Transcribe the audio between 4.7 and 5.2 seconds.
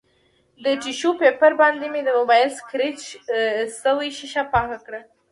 کړه